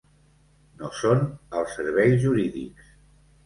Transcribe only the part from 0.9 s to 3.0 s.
són els serveis jurídics.